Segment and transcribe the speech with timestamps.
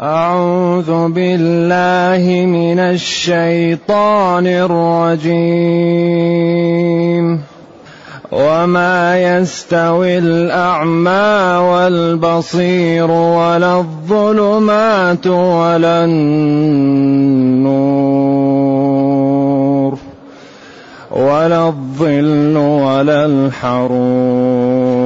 [0.00, 5.54] أعوذ بالله من الشيطان الرجيم.
[8.32, 16.34] وما يستوي الأعمى والبصير ولا الظلمات ولا النور
[21.10, 25.03] ولا الظل ولا الحرور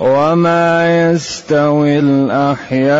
[0.00, 2.94] وما يستوي الأحياء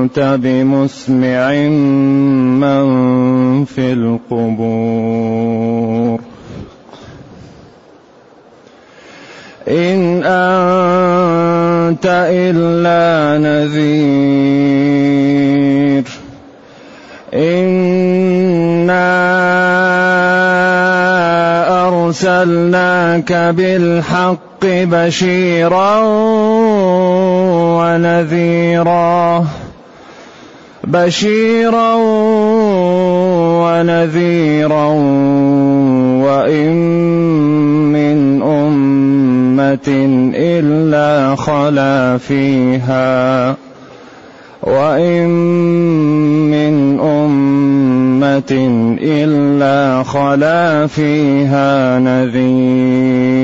[0.03, 1.51] أنت بمسمع
[2.59, 2.85] من
[3.65, 5.39] في القبور.
[9.67, 13.83] إن أنت إلا نذير.
[17.33, 19.23] إنا
[21.87, 25.99] أرسلناك بالحق بشيرا
[27.79, 29.45] ونذيرا.
[30.87, 31.95] بشيرا
[33.63, 34.85] ونذيرا
[36.23, 36.75] وإن
[37.91, 39.89] من أمة
[40.35, 43.55] إلا خلا فيها
[44.63, 45.29] وإن
[46.51, 48.51] من أمة
[49.01, 53.43] إلا خلا فيها نذير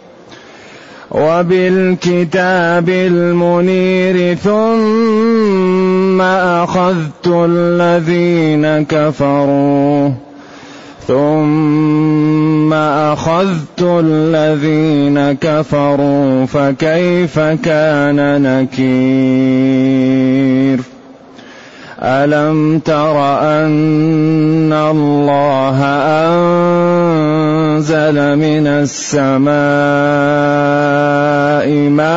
[1.11, 10.11] وبالكتاب المنير ثم أخذت الذين كفروا
[11.07, 19.71] ثم أخذت الذين كفروا فكيف كان نكير
[22.03, 25.77] ألم تر أن الله
[27.77, 29.51] أنزل من السماء
[31.89, 32.11] ماء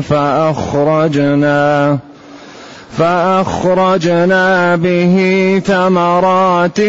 [0.00, 1.98] فأخرجنا
[2.98, 5.16] فأخرجنا به
[5.66, 6.80] ثمرات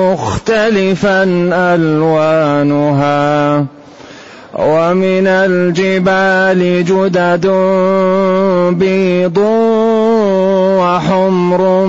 [0.00, 1.22] مختلفا
[1.74, 3.66] ألوانها
[4.54, 7.46] ومن الجبال جدد
[8.78, 9.38] بيض
[10.78, 11.86] وحمر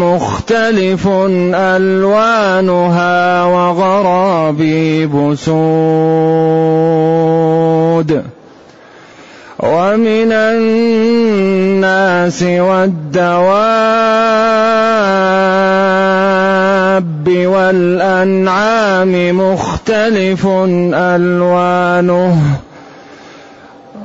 [0.00, 1.08] مختلف
[1.54, 5.62] ألوانها وغرابيب سود.
[9.62, 11.82] ومن الناس
[12.42, 13.92] والدواب
[17.28, 20.46] والأنعام مختلف
[20.94, 22.38] ألوانه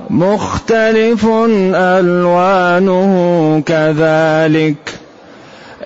[0.09, 1.28] مختلف
[1.75, 3.13] ألوانه
[3.66, 4.97] كذلك.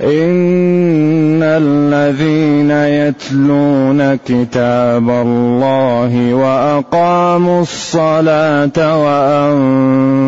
[0.00, 9.04] إن الذين يتلون كتاب الله وأقاموا الصلاة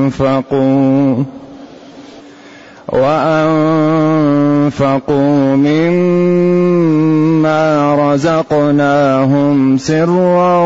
[0.09, 1.25] وأنفقوا
[4.19, 6.85] وأنفقوا مما
[7.95, 10.59] رزقناهم سرا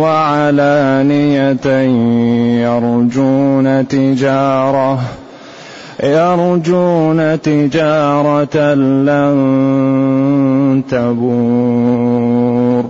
[0.00, 1.66] وعلانية
[2.62, 5.00] يرجون تجارة
[6.02, 12.84] يرجون تجارة لن تبور.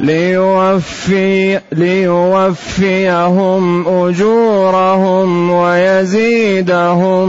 [0.00, 7.28] ليوفي ليوفيهم أجورهم ويزيدهم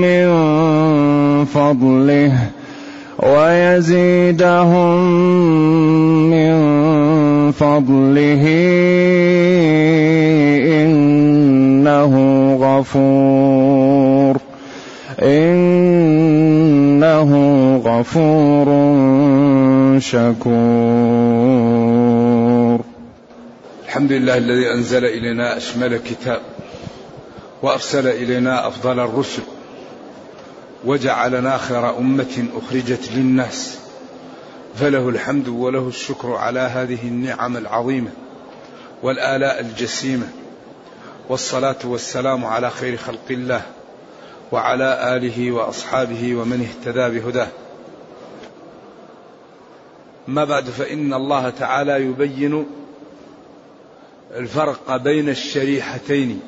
[0.00, 0.28] من
[1.44, 2.32] فضله
[3.18, 4.98] ويزيدهم
[6.30, 6.52] من
[7.52, 8.42] فضله
[10.82, 12.14] إنه
[12.60, 14.36] غفور
[15.22, 17.30] إنه
[17.84, 18.66] غفور
[20.00, 20.42] شكور.
[23.86, 26.40] الحمد لله الذي أنزل إلينا أشمل كتاب
[27.62, 29.42] وأرسل إلينا أفضل الرسل
[30.84, 33.78] وجعلنا خير أمة أخرجت للناس.
[34.74, 38.10] فله الحمد وله الشكر على هذه النعم العظيمة
[39.02, 40.28] والآلاء الجسيمة
[41.28, 43.62] والصلاة والسلام على خير خلق الله
[44.52, 47.48] وعلى آله وأصحابه ومن اهتدى بهداه.
[50.28, 52.66] ما بعد فإن الله تعالى يبين
[54.36, 56.40] الفرق بين الشريحتين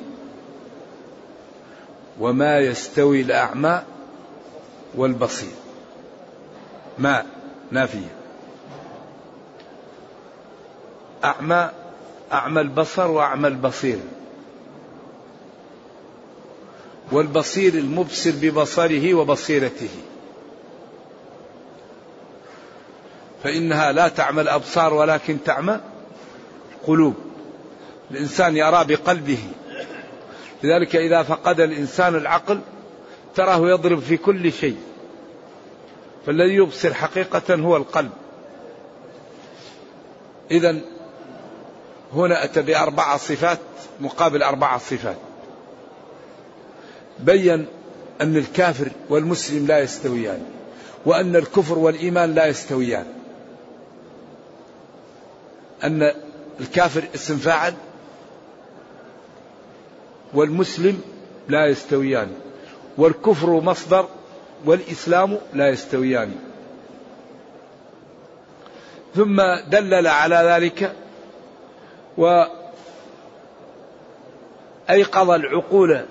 [2.19, 3.81] وما يستوي الأعمى
[4.95, 5.51] والبصير.
[6.97, 7.25] ما؟
[7.71, 8.15] نافية
[11.23, 11.69] أعمى
[12.33, 13.99] أعمى البصر وأعمى البصير.
[17.11, 19.89] والبصير المبصر ببصره وبصيرته.
[23.43, 25.79] فإنها لا تعمى الأبصار ولكن تعمى
[26.87, 27.13] قلوب
[28.11, 29.39] الإنسان يرى بقلبه.
[30.63, 32.59] لذلك إذا فقد الإنسان العقل
[33.35, 34.77] تراه يضرب في كل شيء.
[36.25, 38.11] فالذي يبصر حقيقة هو القلب.
[40.51, 40.81] إذا
[42.13, 43.59] هنا أتى بأربع صفات
[43.99, 45.17] مقابل أربع صفات.
[47.19, 47.65] بين
[48.21, 50.45] أن الكافر والمسلم لا يستويان
[51.05, 53.05] وأن الكفر والإيمان لا يستويان.
[55.83, 56.13] أن
[56.59, 57.73] الكافر اسم فاعل
[60.33, 61.01] والمسلم
[61.47, 62.31] لا يستويان
[62.97, 64.07] والكفر مصدر
[64.65, 66.35] والإسلام لا يستويان.
[69.15, 70.95] ثم دلل على ذلك
[74.87, 76.05] وأيقظ العقول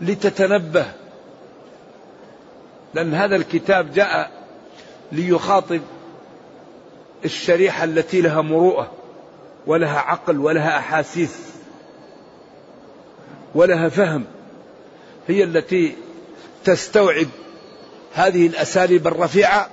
[0.00, 0.86] لتتنبه.
[2.94, 4.30] لأن هذا الكتاب جاء
[5.12, 5.80] ليخاطب
[7.24, 8.92] الشريحة التي لها مروءة
[9.66, 11.52] ولها عقل ولها أحاسيس
[13.54, 14.24] ولها فهم.
[15.28, 15.96] هي التي
[16.64, 17.26] تستوعب
[18.14, 19.68] هذه الأساليب الرفيعة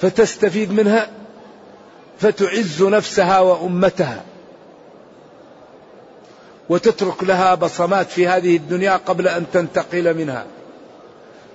[0.00, 1.10] فتستفيد منها
[2.18, 4.24] فتعز نفسها وأمتها
[6.68, 10.46] وتترك لها بصمات في هذه الدنيا قبل أن تنتقل منها.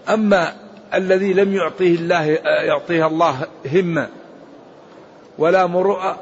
[0.09, 0.53] أما
[0.93, 4.09] الذي لم يعطيه الله يعطيها الله همة
[5.37, 6.19] ولا مروءة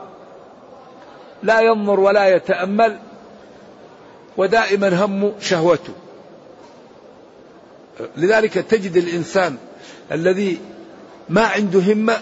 [1.44, 2.98] لا ينظر ولا يتأمل
[4.38, 5.94] ودائما هم شهوته.
[8.18, 9.58] لذلك تجد الإنسان
[10.12, 10.60] الذي
[11.30, 12.18] ما عنده همة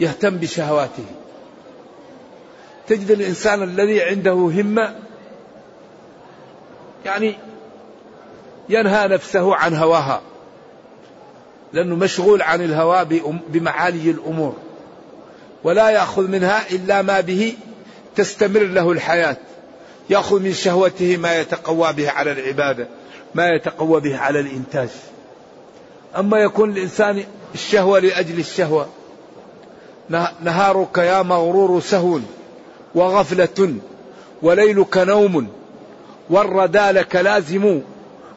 [0.00, 1.04] يهتم بشهواته.
[2.86, 4.94] تجد الإنسان الذي عنده همة
[7.04, 7.36] يعني
[8.68, 10.20] ينهى نفسه عن هواها
[11.72, 14.56] لأنه مشغول عن الهوى بمعالي الأمور
[15.64, 17.56] ولا يأخذ منها إلا ما به
[18.16, 19.36] تستمر له الحياة
[20.10, 22.88] يأخذ من شهوته ما يتقوى به على العبادة.
[23.34, 24.88] ما يتقوى به على الإنتاج.
[26.16, 28.88] أما يكون الإنسان الشهوة لأجل الشهوة.
[30.40, 32.20] نهارك يا مغرور سهو
[32.94, 33.74] وغفلة
[34.42, 35.48] وليلك نوم
[36.30, 37.80] والردى لك لازم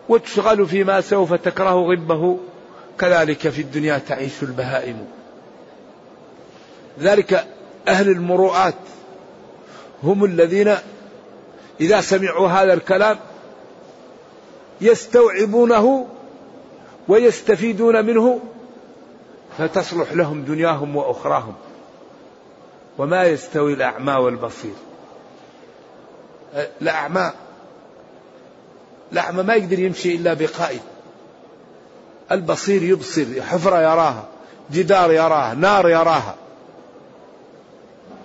[0.09, 2.37] وتشغل فيما سوف تكره غبه.
[2.99, 5.05] كذلك في الدنيا تعيش البهائم.
[6.99, 7.47] ذلك
[7.87, 8.73] أهل المروءات.
[10.03, 10.75] هم الذين
[11.81, 13.17] إذا سمعوا هذا الكلام
[14.81, 16.07] يستوعبونه
[17.07, 18.39] ويستفيدون منه
[19.57, 21.53] فتصلح لهم دنياهم وأخراهم.
[22.97, 24.73] وما يستوي الأعمى والبصير.
[26.81, 27.31] الأعمى
[29.11, 30.81] الأعمى ما يقدر يمشي إلا بقائد
[32.31, 34.25] البصير يبصر حفرة يراها
[34.71, 36.35] جدار يراها نار يراها.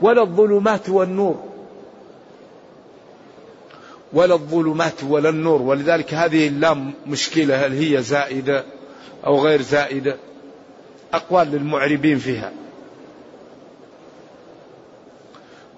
[0.00, 1.51] ولا الظلمات والنور.
[4.12, 5.62] ولا الظلمات ولا النور.
[5.62, 8.64] ولذلك هذه اللام مشكلة هل هي زائدة
[9.26, 10.16] أو غير زائدة.
[11.14, 12.52] أقوال للمعربين فيها.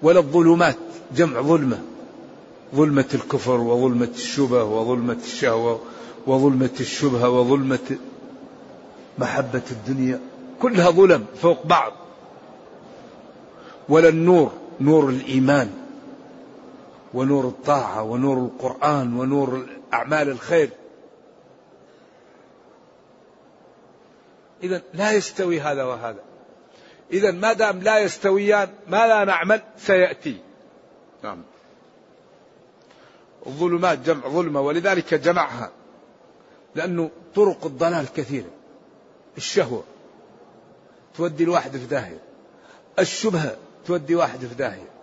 [0.01, 0.75] ولا الظلمات
[1.15, 1.79] جمع ظلمة.
[2.75, 5.81] ظلمة الكفر وظلمة الشبه وظلمة الشهوة
[6.27, 7.97] وظلمة الشبهة وظلمة
[9.17, 10.19] محبة الدنيا.
[10.61, 11.93] كلها ظلم فوق بعض.
[13.89, 14.51] ولا النور
[14.81, 15.84] نور الإيمان.
[17.15, 20.69] ونور الطاعة ونور القرآن ونور أعمال الخير.
[24.63, 26.23] إذا لا يستوي هذا وهذا.
[27.11, 30.41] إذا ما دام لا يستويان ما لا نعمل سيأتي.
[31.23, 31.43] نعم.
[33.47, 35.71] الظلمات جمع ظلمة ولذلك جمعها
[36.75, 38.49] لأنه طرق الضلال كثيرة.
[39.37, 39.83] الشهوة
[41.17, 42.19] تودي الواحد في داهية.
[42.99, 44.94] الشبهة تودي واحد في داهية.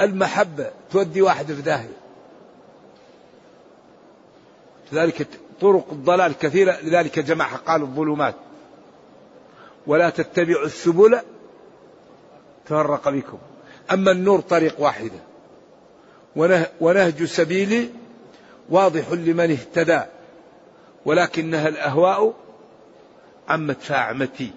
[0.00, 1.96] المحبة تودي واحد في داهية.
[4.92, 5.26] لذلك
[5.60, 8.34] طرق الضلال كثيرة لذلك جمعها قال الظلمات.
[9.86, 11.18] ولا تتبعوا السبل
[12.66, 13.38] تفرق بكم.
[13.92, 15.20] أما النور طريق واحدة.
[16.80, 17.90] ونهج سبيلي
[18.68, 20.00] واضح لمن اهتدى.
[21.04, 22.34] ولكنها الأهواء
[23.48, 24.50] عمت فاعمتي.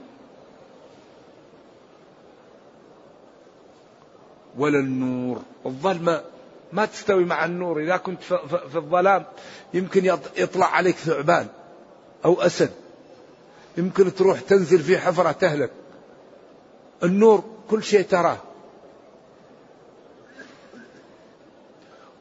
[4.57, 5.41] ولا النور.
[5.65, 6.21] الظلمة
[6.73, 7.83] ما تستوي مع النور.
[7.83, 8.23] إذا كنت
[8.71, 9.25] في الظلام
[9.73, 10.05] يمكن
[10.37, 11.47] يطلع عليك ثعبان
[12.25, 12.71] أو أسد.
[13.77, 15.71] يمكن تروح تنزل في حفرة تهلك.
[17.03, 18.37] النور كل شيء تراه.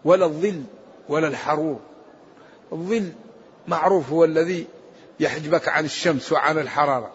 [0.04, 0.62] ولا الظل
[1.08, 1.80] ولا الحرور
[2.72, 3.12] الظل
[3.68, 4.66] معروف هو الذي
[5.20, 7.12] يحجبك عن الشمس وعن الحرارة.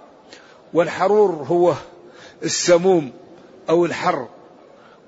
[0.73, 1.73] والحرور هو
[2.43, 3.11] السموم
[3.69, 4.27] أو الحر.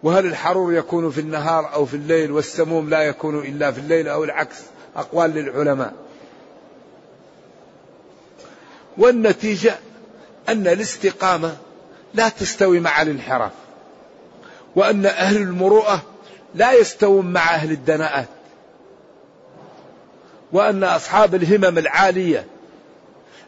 [0.03, 4.23] وهل الحرور يكون في النهار أو في الليل والسموم لا يكون إلا في الليل أو
[4.23, 4.55] العكس؟
[4.95, 5.93] أقوال للعلماء.
[8.97, 9.75] والنتيجة
[10.49, 11.57] أن الاستقامة
[12.13, 13.51] لا تستوي مع الانحراف
[14.75, 16.01] وأن أهل المروءة
[16.55, 18.27] لا يستوون مع أهل الدناءات
[20.51, 22.45] وأن أصحاب الهمم العالية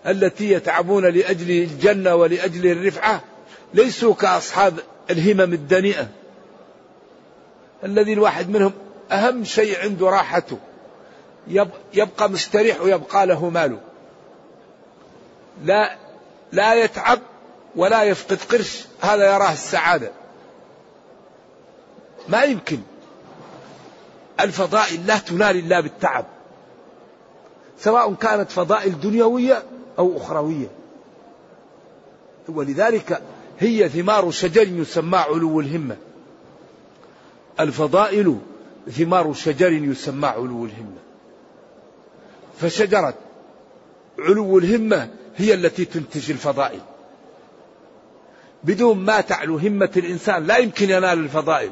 [0.08, 3.24] التي يتعبون لأجل الجنة ولأجل الرفعة
[3.74, 4.80] ليسوا كأصحاب
[5.10, 6.08] الهمم الدنيئة.
[7.84, 8.72] الذي الواحد منهم
[9.12, 10.58] أهم شيء عنده راحته.
[11.94, 13.80] يبقى مستريح ويبقى له ماله.
[15.64, 15.96] لا
[16.52, 17.20] لا يتعب
[17.76, 18.86] ولا يفقد قرش.
[19.02, 20.12] هذا يراه السعادة.
[22.30, 22.80] ما يمكن.
[24.40, 26.26] الفضائل لا تنال إلا بالتعب.
[27.80, 29.64] سواء كانت فضائل دنيوية
[30.00, 30.68] أو أخروية.
[32.50, 33.22] ولذلك
[33.60, 35.98] هي ثمار شجر يسمى علو الهمة.
[37.60, 38.38] الفضائل
[38.92, 41.00] ثمار شجر يسمى علو الهمة.
[42.60, 43.14] فشجرة
[44.20, 46.82] علو الهمة هي التي تنتج الفضائل.
[48.64, 51.72] بدون ما تعلو همة الإنسان لا يمكن ينال الفضائل.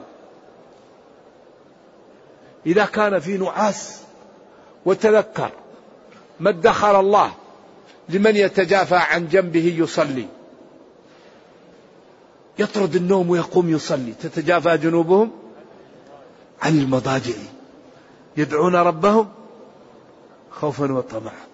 [2.65, 4.01] إذا كان في نعاس
[4.86, 5.51] وتذكر
[6.39, 7.32] ما ادخر الله
[8.10, 10.27] لمن يتجافى عن جنبه يصلي.
[12.60, 14.13] يطرد النوم ويقوم يصلي.
[14.22, 15.47] تتجافى جنوبهم؟
[16.61, 17.35] عن المضاجع.
[18.37, 19.29] يدعون ربهم
[20.51, 21.47] خوفا وطمعا.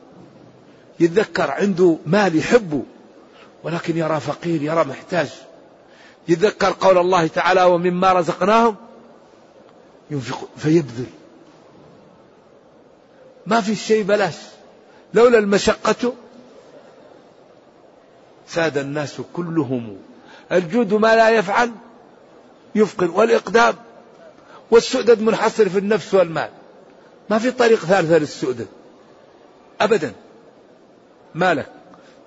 [0.99, 2.83] يتذكر عنده مال يحبه
[3.63, 5.29] ولكن يرى فقير يرى محتاج.
[6.27, 8.75] يتذكر قول الله تعالى ومما رزقناهم
[10.11, 11.05] ينفق فيبذل.
[13.47, 14.37] ما في شيء بلاش.
[15.13, 16.13] لولا المشقة
[18.47, 19.97] ساد الناس كلهم.
[20.51, 21.71] الجود ما لا يفعل
[22.75, 23.75] يفقر والإقدام
[24.73, 26.49] والسؤدد منحصر في النفس والمال.
[27.29, 28.67] ما في طريق ثالثة للسؤدد.
[29.81, 30.13] أبدا.
[31.35, 31.71] مالك.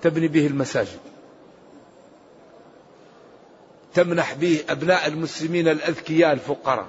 [0.02, 0.98] تبني به المساجد.
[3.94, 6.86] تمنح به أبناء المسلمين الأذكياء الفقراء.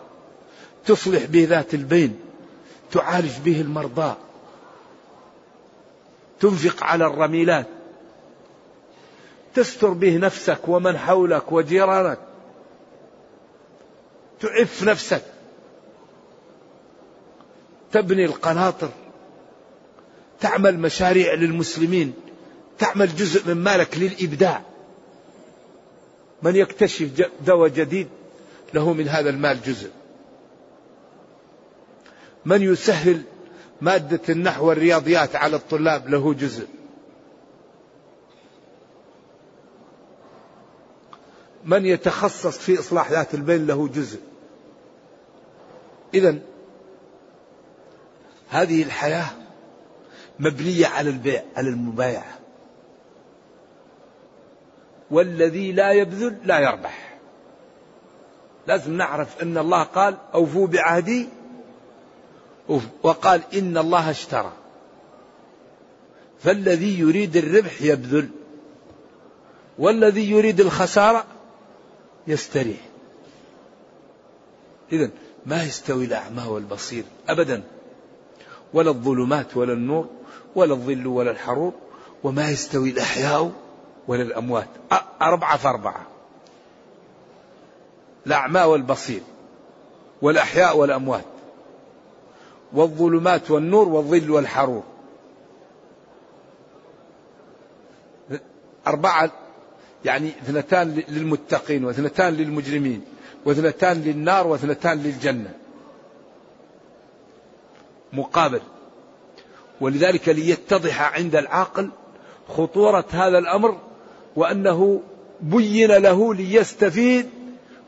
[0.86, 2.20] تصلح به ذات البين.
[2.92, 4.16] تعالج به المرضى.
[6.40, 7.66] تنفق على الرميلات.
[9.56, 12.20] تستر به نفسك ومن حولك وجيرانك.
[14.40, 15.37] تعف نفسك.
[17.98, 18.90] تبني القناطر
[20.40, 22.14] تعمل مشاريع للمسلمين
[22.80, 24.62] تعمل جزء من مالك للإبداع.
[26.44, 27.10] من يكتشف
[27.46, 28.08] دواء جديد
[28.74, 29.90] له من هذا المال جزء.
[32.46, 33.22] من يسهل
[33.82, 36.68] مادة النحو والرياضيات على الطلاب له جزء.
[41.66, 44.20] من يتخصص في إصلاح ذات البين له جزء.
[46.14, 46.40] إذا
[48.50, 49.30] هذه الحياة
[50.40, 52.40] مبنية على البيع على المبايعة.
[55.12, 57.18] والذي لا يبذل لا يربح.
[58.68, 61.28] لازم نعرف أن الله قال أوفوا بعهدي
[63.04, 64.54] وقال إن الله اشترى.
[66.40, 68.30] فالذي يريد الربح يبذل
[69.78, 71.26] والذي يريد الخسارة
[72.28, 72.80] يستريح.
[74.92, 75.10] إذا
[75.46, 77.64] ما يستوي الأعمى والبصير أبدا.
[78.74, 80.08] ولا الظلمات ولا النور
[80.56, 81.74] ولا الظل ولا الحرور
[82.24, 83.52] وما يستوي الأحياء
[84.08, 84.68] وللأموات
[85.22, 86.06] أربعة فأربعة
[88.28, 89.22] الأعمى والبصير
[90.22, 91.26] والأحياء والأموات
[92.74, 94.84] والظلمات والنور والظل والحرور.
[98.88, 99.32] أربعة
[100.06, 103.02] يعني اثنتان للمتقين واثنتان للمجرمين
[103.46, 105.54] واثنتان للنار واثنتان للجنة.
[108.14, 108.62] مقابل.
[109.82, 111.90] ولذلك ليتضح عند العاقل
[112.48, 113.78] خطورة هذا الأمر
[114.36, 115.02] وأنه
[115.42, 117.30] بين له ليستفيد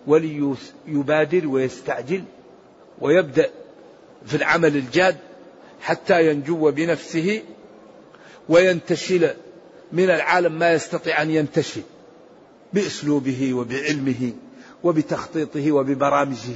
[0.08, 2.24] وليبادر ويستعجل
[3.02, 3.50] ويبدأ
[4.26, 5.18] في العمل الجاد
[5.82, 7.42] حتى ينجو بنفسه
[8.50, 9.30] وينتشل
[9.92, 11.82] من العالم ما يستطيع أن ينتشل
[12.74, 14.34] بأسلوبه وبعلمه
[14.84, 16.56] وبتخطيطه وببرامجه.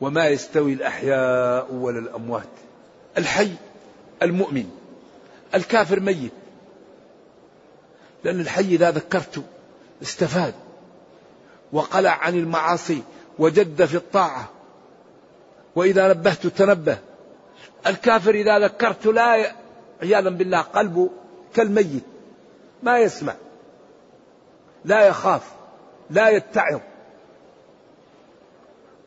[0.00, 2.48] وما يستوي الأحياء ولا الأموات.
[3.18, 3.52] الحي
[4.22, 4.70] المؤمن.
[5.54, 6.32] الكافر ميت.
[8.24, 9.42] لأن الحي إذا ذكرته
[10.02, 10.54] استفاد.
[11.72, 13.02] وقلع عن المعاصي
[13.38, 14.48] وجد في الطاعة.
[15.76, 16.98] وإذا نبهت تنبه.
[17.86, 19.52] الكافر إذا ذكرت لا
[20.02, 21.10] عياذا بالله قلبه
[21.54, 22.04] كالميت.
[22.82, 23.34] ما يسمع.
[24.84, 25.42] لا يخاف.
[26.10, 26.80] لا يتعظ.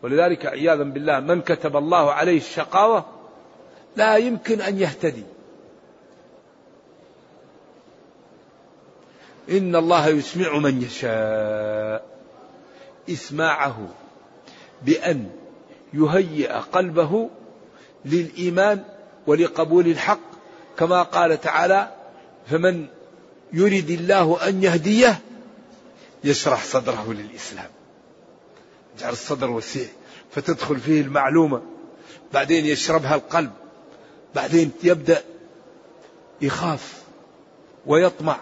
[0.04, 3.06] ولذلك عياذا بالله من كتب الله عليه الشقاوة
[3.96, 5.24] لا يمكن أن يهتدي.
[9.50, 12.06] إن الله يسمع من يشاء.
[13.10, 13.88] إسماعه
[14.82, 15.30] بأن
[15.94, 17.30] يهيئ قلبه
[18.06, 18.84] للإيمان
[19.28, 20.32] ولقبول الحق.
[20.78, 21.92] كما قال تعالى
[22.48, 22.88] فمن
[23.54, 25.20] يريد الله أن يهديه
[26.24, 27.70] يشرح صدره للإسلام.
[28.98, 29.88] يجعل الصدر وسيع
[30.32, 31.62] فتدخل فيه المعلومة.
[32.34, 33.52] بعدين يشربها القلب.
[34.36, 35.24] بعدين يبدأ
[36.42, 37.04] يخاف
[37.86, 38.38] ويطمع.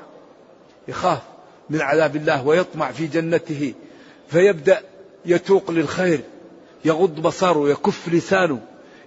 [0.88, 1.22] يخاف
[1.70, 3.74] من عذاب الله ويطمع في جنته.
[4.30, 4.82] فيبدأ
[5.26, 6.22] يتوق للخير.
[6.86, 8.62] يغض بصره يكف لسانه.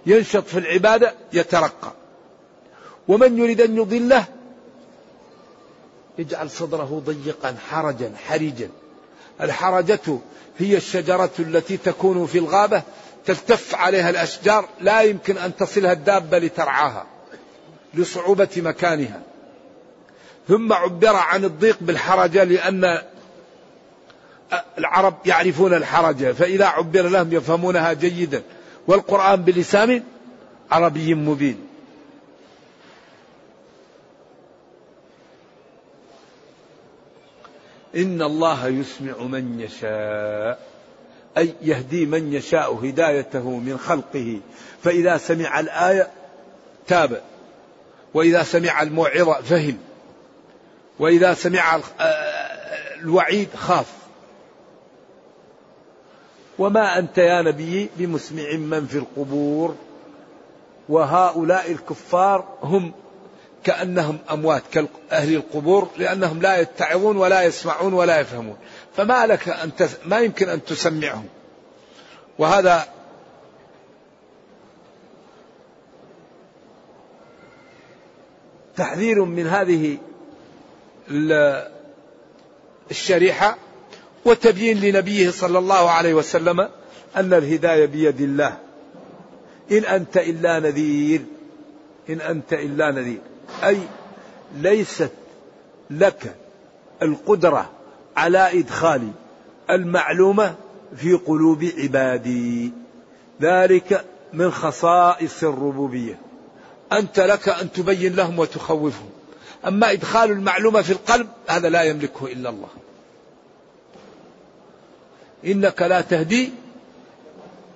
[0.05, 1.93] ينشط في العبادة يترقى.
[3.07, 4.25] ومن يريد أن يضله
[6.17, 8.69] يجعل صدره ضيقا حرجا حرجا.
[9.41, 10.19] الحرجة
[10.57, 12.81] هي الشجرة التي تكون في الغابة
[13.25, 17.05] تلتف عليها الأشجار لا يمكن أن تصلها الدابة لترعاها
[17.93, 19.21] لصعوبة مكانها.
[20.47, 23.01] ثم عبر عن الضيق بالحرجة لأن
[24.77, 28.41] العرب يعرفون الحرجة فإذا عبر لهم يفهمونها جيدا
[28.87, 30.03] والقرآن بلسان
[30.71, 31.72] عربي مبين.
[37.95, 40.59] إن الله يسمع من يشاء
[41.37, 44.39] أي يهدي من يشاء هدايته من خلقه.
[44.83, 46.09] فإذا سمع الآية
[46.87, 47.21] تاب
[48.13, 49.77] وإذا سمع الموعظة فهم
[50.99, 51.79] وإذا سمع
[53.01, 53.93] الوعيد خاف.
[56.59, 59.75] وما أنت يا نبي بمسمع من في القبور؟
[60.89, 62.93] وهؤلاء الكفار هم
[63.63, 68.57] كأنهم أموات كأهل القبور لأنهم لا يتعظون ولا يسمعون ولا يفهمون.
[68.95, 69.71] فما لك أن
[70.05, 71.25] ما يمكن أن تسمعهم.
[72.39, 72.87] وهذا
[78.75, 79.97] تحذير من هذه
[82.91, 83.57] الشريحة
[84.25, 86.59] وتبيين لنبيه صلى الله عليه وسلم
[87.15, 88.57] أن الهداية بيد الله.
[89.71, 91.21] إن أنت إلا نذير.
[92.09, 93.32] إن أنت إلا نذير.
[93.63, 93.79] أي
[94.55, 95.11] ليست
[95.89, 96.35] لك
[97.01, 97.69] القدرة
[98.17, 99.11] على إدخال
[99.69, 100.55] المعلومة
[100.95, 102.71] في قلوب عبادي.
[103.41, 106.19] ذلك من خصائص الربوبية.
[106.91, 109.09] أنت لك أن تبين لهم وتخوفهم.
[109.67, 112.69] أما إدخال المعلومة في القلب هذا لا يملكه إلا الله.
[115.45, 116.51] إنك لا تهدي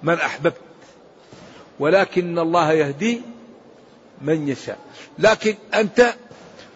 [0.03, 0.57] من أحببت
[1.79, 3.21] ولكن الله يهدي
[4.21, 4.77] من يشاء.
[5.19, 6.13] لكن أنت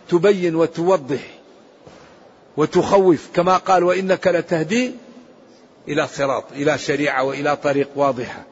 [0.09, 1.21] تبين وتوضح
[2.57, 4.91] وتخوف كما قال وإنك لتهدي
[5.87, 8.43] إلى صراط إلى شريعة وإلى طريق واضحة.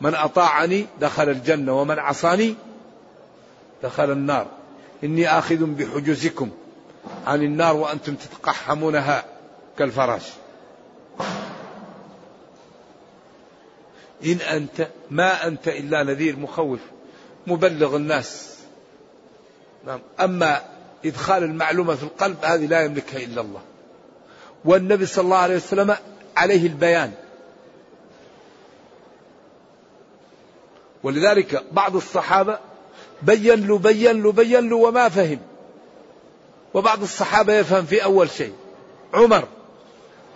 [0.00, 2.54] من أطاعني دخل الجنة ومن عصاني
[3.82, 4.46] دخل النار.
[5.04, 6.50] إني آخذ بحجزكم
[7.26, 9.24] عن النار وأنتم تتقحمونها
[9.78, 10.22] كالفراش.
[14.24, 16.80] إن أنت ما أنت إلا نذير مخوف.
[17.46, 18.56] مبلغ الناس.
[19.86, 20.00] نعم.
[20.20, 20.62] أما
[21.04, 23.60] إدخال المعلومة في القلب هذه لا يملكها إلا الله.
[24.64, 25.96] والنبي صلى الله عليه وسلم
[26.36, 27.12] عليه البيان.
[31.02, 32.58] ولذلك بعض الصحابة
[33.22, 35.38] بين له بين له بين له وما فهم.
[36.74, 38.54] وبعض الصحابة يفهم في أول شيء.
[39.14, 39.48] عمر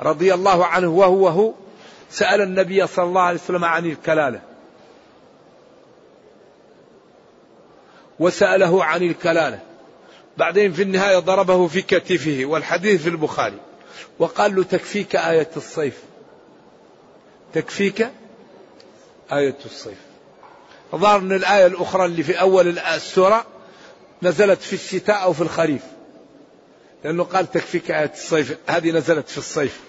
[0.01, 1.53] رضي الله عنه وهو هو
[2.11, 4.50] سأل النبي صلى الله عليه وسلم عن الكلالة.
[8.21, 9.61] وسأله عن الكلالة.
[10.37, 13.59] بعدين في النهاية ضربه في كتفه والحديث في البخاري.
[14.19, 16.03] وقال له تكفيك آية الصيف.
[17.55, 18.09] تكفيك
[19.33, 19.99] آية الصيف.
[20.97, 23.47] ظهر أن الآية الأخرى اللي في أول السورة
[24.23, 25.83] نزلت في الشتاء أو في الخريف.
[27.05, 28.59] لأنه قال تكفيك آية الصيف.
[28.67, 29.81] هذه نزلت في الصيف.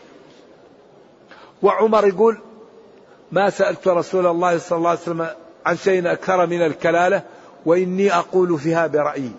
[1.61, 2.41] وعمر يقول
[3.31, 5.27] ما سألت رسول الله صلى الله عليه وسلم
[5.65, 7.23] عن شيء أكثر من الكلالة؟
[7.65, 9.31] وإني أقول فيها برأيي.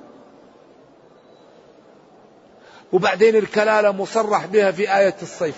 [2.93, 5.55] وبعدين الكلالة مصرح بها في آية الصيف.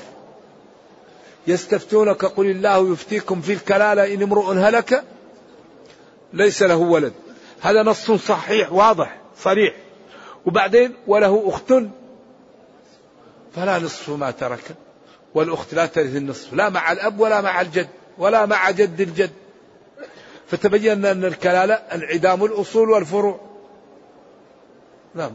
[1.46, 5.05] يستفتونك قل الله يفتيكم في الكلالة إن امرؤ هلك
[6.33, 7.12] ليس له ولد.
[7.61, 9.74] هذا نص صحيح واضح صريح.
[10.46, 11.74] وبعدين وله أخت
[13.55, 14.74] فلا نصف ما ترك.
[15.35, 19.43] والأخت لا ترث النصف لا مع الأب ولا مع الجد ولا مع جد الجد.
[20.46, 23.40] فتبين أن الكلالة انعدام الأصول والفروع.
[25.14, 25.33] نعم.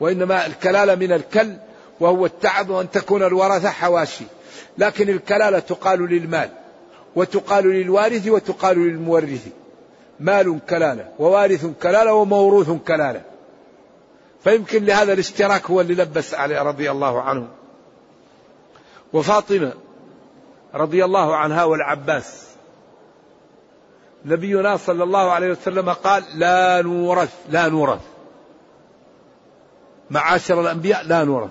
[0.00, 1.56] وإنما الكلالة من الكل
[2.00, 4.24] وهو التعب وأن تكون الورثة حواشي.
[4.78, 6.50] لكن الكلالة تقال للمال
[7.16, 9.48] وتقال للوارث وتقال للمورث.
[10.20, 13.22] مال كلالة ووارث كلالة وموروث كلالة
[14.44, 17.48] فيمكن لهذا الاشتراك هو اللي لبس عليه رضي الله عنه.
[19.12, 19.72] وفاطمة
[20.74, 22.43] رضي الله عنها والعباس
[24.24, 28.00] نبينا صلى الله عليه وسلم قال لا نورث لا نورث.
[30.10, 31.50] معاشر الأنبياء لا نورث.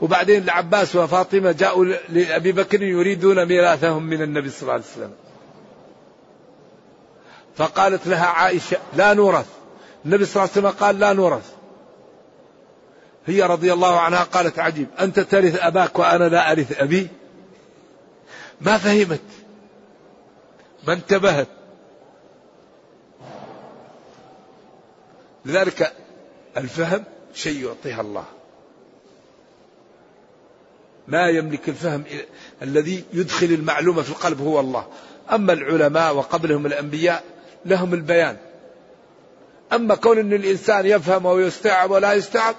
[0.00, 5.12] وبعدين العباس وفاطمة جاءوا لأبي بكر يريدون ميراثهم من النبي صلى الله عليه وسلم.
[7.56, 9.46] فقالت لها عائشة لا نورث.
[10.04, 11.52] النبي صلى الله عليه وسلم قال لا نورث.
[13.26, 17.08] هي رضي الله عنها قالت عجيب أنت ترث أباك وأنا لا أرث أبي؟
[18.60, 19.20] ما فهمت.
[20.86, 21.48] ما انتبهت.
[25.44, 25.92] لذلك
[26.56, 28.24] الفهم شيء يعطيها الله.
[31.08, 32.04] ما يملك الفهم
[32.62, 34.86] الذي يدخل المعلومة في القلب هو الله.
[35.32, 37.24] أما العلماء وقبلهم الأنبياء
[37.64, 38.36] لهم البيان.
[39.72, 42.54] أما كون أن الإنسان يفهم ويستوعب ولا يستوعب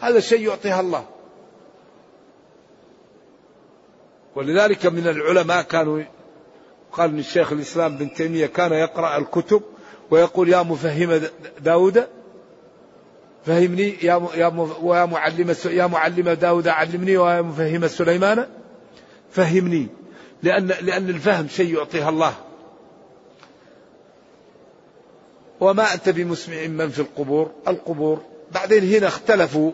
[0.00, 1.04] هذا شيء يعطيها الله.
[4.36, 6.02] ولذلك من العلماء كانوا
[6.92, 9.62] قال الشيخ الإسلام بن تيمية كان يقرأ الكتب
[10.10, 11.20] ويقول يا مفهم
[11.60, 12.06] داود
[13.48, 18.46] فهمني يا يا ويا معلم يا معلم داود علمني ويا مفهم سليمان
[19.30, 19.86] فهمني.
[20.42, 22.34] لأن لأن الفهم شيء يعطيها الله.
[25.60, 28.20] وما أنت بمسمع من في القبور؟ القبور.
[28.52, 29.72] بعدين هنا اختلفوا.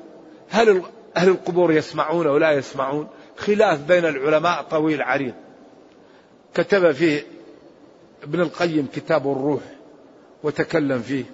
[0.51, 0.83] هل
[1.17, 5.35] أهل القبور يسمعون ولا يسمعون؟ خلاف بين العلماء طويل عريض.
[6.55, 7.27] كتب فيه
[8.23, 9.63] ابن القيم كتاب الروح.
[10.43, 11.25] وتكلم فيه.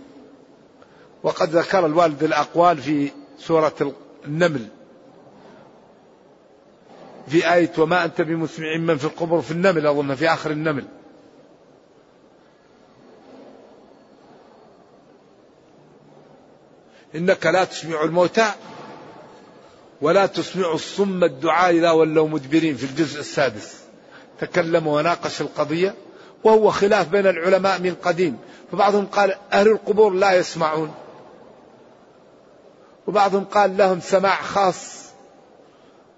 [1.22, 3.94] وقد ذكر الوالد الأقوال في سورة
[4.26, 4.66] النمل.
[7.28, 10.84] في آية وما أنت بمسمع من في القبر في النمل أظن في آخر النمل.
[17.14, 18.50] إنك لا تسمع الموتى
[20.00, 23.80] ولا تسمع الصم الدعاء إذا ولوا مدبرين في الجزء السادس.
[24.40, 25.94] تكلم وناقش القضية
[26.44, 28.38] وهو خلاف بين العلماء من قديم.
[28.72, 30.94] فبعضهم قال أهل القبور لا يسمعون.
[33.10, 35.10] وبعضهم قال لهم سماع خاص.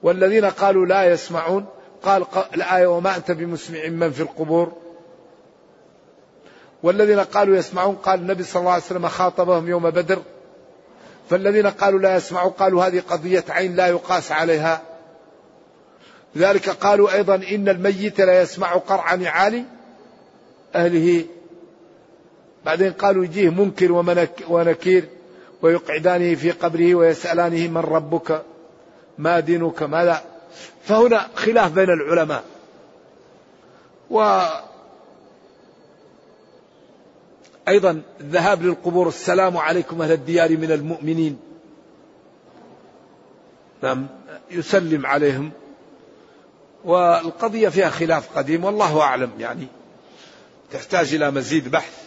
[0.02, 1.66] والذين قالوا لا يسمعون
[2.02, 2.24] قال
[2.54, 4.72] الآية وما أنت بمسمع من في القبور.
[6.82, 10.22] والذين قالوا يسمعون قال النبي صلى الله عليه وسلم خاطبهم يوم بدر.
[11.30, 14.82] فالذين قالوا لا يسمعوا قالوا هذه قضية عين لا يقاس عليها.
[16.34, 19.64] لذلك قالوا أيضا إن الميت لا يسمع قرع نعال
[20.74, 21.24] أهله.
[22.64, 23.92] بعدين قالوا يجيه منكر
[24.48, 25.08] ونكير.
[25.62, 28.42] ويقعدانه في قبره ويسألانه من ربك؟
[29.18, 30.22] ما دينك؟ ما لا
[30.84, 32.44] فهنا خلاف بين العلماء.
[34.10, 34.42] و
[37.68, 39.08] أيضا الذهاب للقبور.
[39.08, 41.38] السلام عليكم أهل الديار من المؤمنين.
[43.82, 44.06] نعم
[44.50, 45.50] يسلم عليهم.
[46.84, 49.66] والقضية فيها خلاف قديم والله أعلم يعني.
[50.72, 52.02] تحتاج إلى مزيد بحث.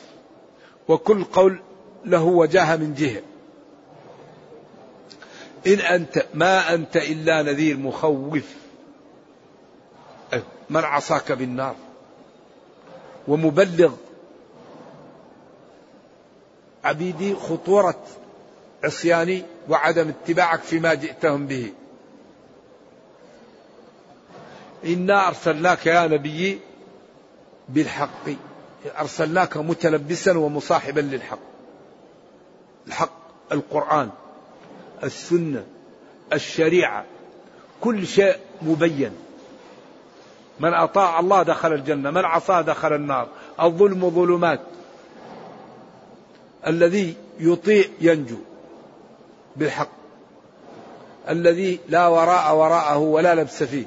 [0.88, 1.60] وكل قول
[2.06, 3.22] له وجاهة من جهة.
[5.68, 8.46] إن أنت ما أنت إلا نذير مخوف.
[10.70, 11.76] من عصاك بالنار.
[13.28, 13.94] ومبلغ.
[16.84, 18.04] عبيدي خطورة
[18.84, 21.74] عصياني وعدم اتباعك فيما جئتهم به.
[24.86, 26.60] إنا أرسلناك يا نبي
[27.70, 28.30] بالحق.
[29.00, 31.40] أرسلناك متلبسا ومصاحبا للحق.
[32.88, 33.20] الحق
[33.52, 34.10] القرآن.
[35.04, 35.64] السنة
[36.34, 37.06] الشريعة
[37.82, 39.12] كل شيء مبين.
[40.60, 43.28] من أطاع الله دخل الجنة من عصاه دخل النار.
[43.62, 44.60] الظلم ظلمات.
[46.68, 48.38] الذي يطيع ينجو
[49.56, 49.90] بالحق.
[51.30, 53.86] الذي لا وراء وراءه ولا لبس فيه.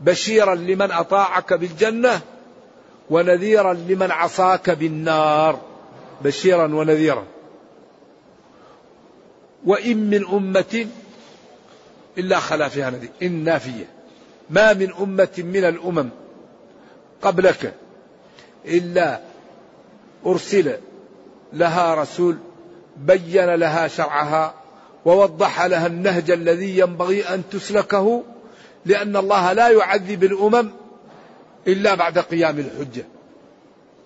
[0.00, 2.20] بشيرا لمن أطاعك بالجنة
[3.10, 5.58] ونذيرا لمن عصاك بالنار.
[6.22, 7.24] بشيرا ونذيرا.
[9.64, 10.86] وإن من أمة
[12.18, 13.10] إلا خلا فيها نذير.
[13.22, 13.86] إن نافية.
[14.50, 16.08] ما من أمة من الأمم
[17.22, 17.74] قبلك
[18.66, 19.20] إلا
[20.26, 20.76] أرسل
[21.52, 22.38] لها رسول
[22.96, 24.54] بين لها شرعها
[25.04, 28.22] ووضح لها النهج الذي ينبغي أن تسلكه
[28.86, 30.70] لأن الله لا يعذب الأمم
[31.66, 33.04] إلا بعد قيام الحجة.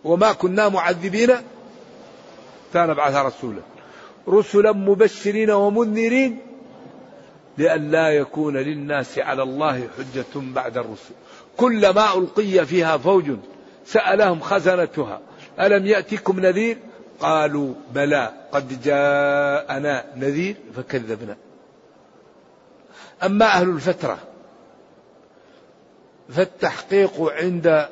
[0.04, 1.30] وما كنا معذبين
[2.74, 3.60] كان بعث رسولا.
[4.28, 6.38] رسلا مبشرين ومنذرين
[7.58, 11.14] لئلا يكون للناس على الله حجة بعد الرسل.
[11.56, 13.30] كلما ألقي فيها فوج
[13.86, 15.20] سألهم خزنتها
[15.60, 16.78] ألم يأتكم نذير؟
[17.20, 21.36] قالوا بلى قد جاءنا نذير فكذبنا.
[23.22, 24.18] أما أهل الفترة
[26.28, 27.88] فالتحقيق عند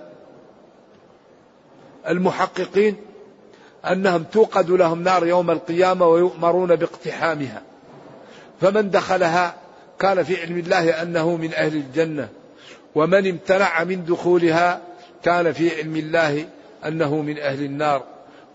[2.08, 2.96] المحققين
[3.90, 7.62] أنهم توقد لهم نار يوم القيامة ويؤمرون باقتحامها.
[8.60, 9.54] فمن دخلها
[9.98, 12.28] كان في علم الله أنه من أهل الجنة
[12.94, 14.80] ومن امتنع من دخولها
[15.22, 16.46] كان في علم الله
[16.86, 18.02] أنه من أهل النار.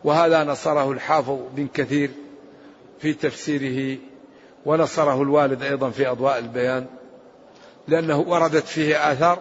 [0.04, 2.10] وهذا نصره الحافظ بن كثير
[3.00, 3.98] في تفسيره
[4.66, 6.86] ونصره الوالد أيضا في أضواء البيان
[7.88, 9.40] لأنه وردت فيه آثار.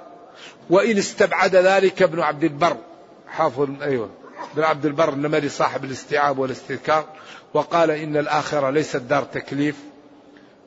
[0.70, 2.76] وإن استبعد ذلك ابن عبد البر
[3.28, 4.10] حافظ أيوة.
[4.52, 7.04] ابن عبد البر النمري صاحب الاستيعاب والاستذكار
[7.54, 9.76] وقال إن الآخرة ليست دار تكليف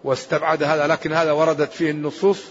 [0.04, 2.44] واستبعد هذا لكن هذا وردت فيه النصوص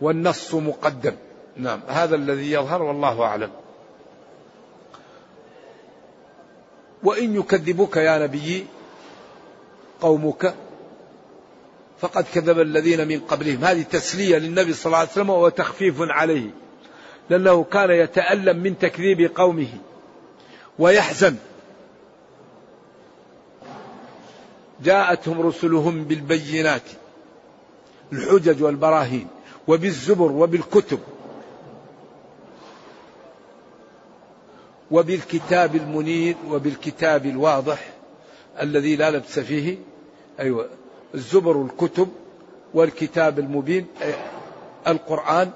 [0.00, 1.16] والنص مقدم.
[1.56, 3.50] نعم هذا الذي يظهر والله أعلم.
[7.02, 8.66] وإن يكذبوك يا نبي
[10.00, 10.54] قومك
[12.00, 13.64] فقد كذب الذين من قبلهم.
[13.64, 16.50] هذه تسلية للنبي صلى الله عليه وسلم وتخفيف عليه
[17.30, 19.68] لأنه كان يتألم من تكذيب قومه.
[20.78, 21.36] ويحزن.
[24.82, 26.82] جاءتهم رسلهم بالبينات
[28.12, 29.26] الحجج والبراهين
[29.68, 30.98] وبالزبر وبالكتب
[34.90, 37.90] وبالكتاب المنير وبالكتاب الواضح
[38.60, 39.78] الذي لا لبس فيه
[40.40, 40.68] أيوة
[41.14, 42.08] الزبر الكتب
[42.74, 43.86] والكتاب المبين
[44.86, 45.50] القرآن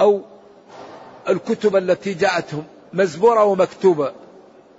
[0.00, 0.22] أو
[1.28, 4.12] الكتب التي جاءتهم مزبورة ومكتوبة.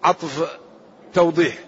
[0.04, 0.60] عطف
[1.14, 1.64] توضيح.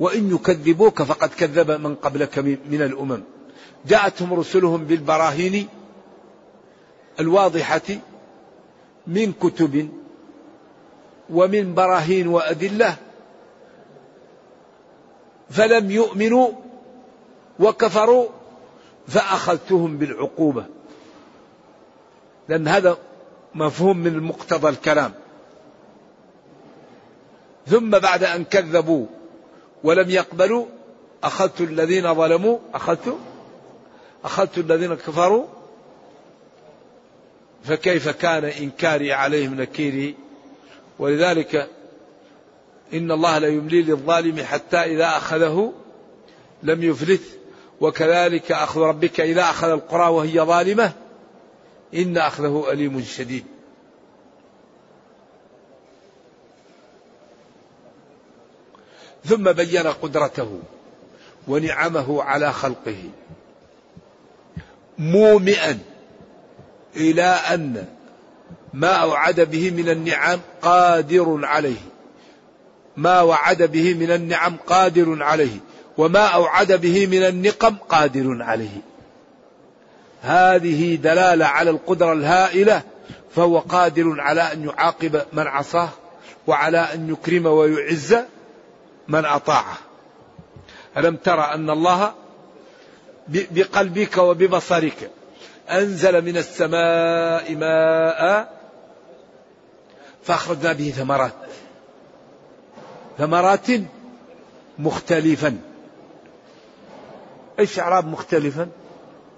[0.00, 3.22] وإن يكذبوك فقد كذب من قبلك من الأمم.
[3.86, 5.68] جاءتهم رسلهم بالبراهين
[7.20, 7.80] الواضحة
[9.06, 9.88] من كتب
[11.30, 12.96] ومن براهين وأدلة
[15.50, 16.48] فلم يؤمنوا
[17.60, 18.26] وكفروا
[19.08, 20.79] فأخذتهم بالعقوبة.
[22.50, 22.98] لأن هذا
[23.54, 25.12] مفهوم من مقتضى الكلام.
[27.66, 29.06] ثم بعد أن كذبوا
[29.84, 30.66] ولم يقبلوا
[31.24, 33.18] أخذت الذين ظلموا أخذت
[34.24, 35.46] أخذت الذين كفروا
[37.64, 40.14] فكيف كان إنكاري عليهم نكيري؟
[40.98, 41.68] ولذلك
[42.94, 45.72] إن الله لا يملي للظالم حتى إذا أخذه
[46.62, 47.22] لم يفلت.
[47.80, 50.92] وكذلك أخذ ربك إذا أخذ القرى وهي ظالمة
[51.94, 53.44] إن أخذه أليم شديد.
[59.24, 60.60] ثم بين قدرته
[61.48, 63.02] ونعمه على خلقه.
[64.98, 65.78] مومئا
[66.96, 67.86] إلى أن
[68.74, 71.80] ما أوعد به من النعم قادر عليه.
[72.96, 75.56] ما وعد به من النعم قادر عليه.
[75.98, 78.89] وما أوعد به من النقم قادر عليه.
[80.22, 82.82] هذه دلالة على القدرة الهائلة
[83.34, 85.88] فهو قادر على أن يعاقب من عصاه
[86.46, 88.16] وعلى أن يكرم ويعز
[89.08, 89.78] من أطاعه.
[90.96, 92.14] ألم ترى أن الله
[93.28, 95.10] بقلبك وببصرك
[95.70, 98.60] أنزل من السماء ماء
[100.22, 101.32] فأخرجنا به ثمرات
[103.18, 103.66] ثمرات
[104.78, 105.58] مختلفا.
[107.58, 108.68] إيش أعراب مختلفا؟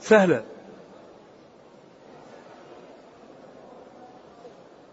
[0.01, 0.43] سهلة.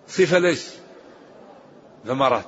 [0.09, 0.65] صفة ليش؟
[2.07, 2.45] ثمرات.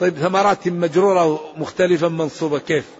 [0.00, 2.90] طيب ثمرات مجرورة مختلفة منصوبة كيف؟